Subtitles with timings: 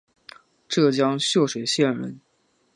[0.67, 2.19] 浙江秀水县人。